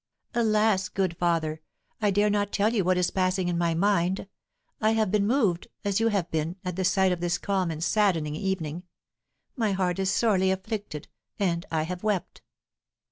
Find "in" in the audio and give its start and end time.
3.49-3.57